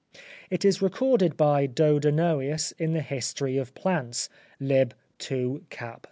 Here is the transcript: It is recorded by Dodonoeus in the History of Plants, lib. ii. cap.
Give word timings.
It 0.49 0.65
is 0.65 0.81
recorded 0.81 1.37
by 1.37 1.67
Dodonoeus 1.67 2.71
in 2.79 2.93
the 2.93 3.03
History 3.03 3.57
of 3.57 3.75
Plants, 3.75 4.29
lib. 4.59 4.95
ii. 5.31 5.59
cap. 5.69 5.99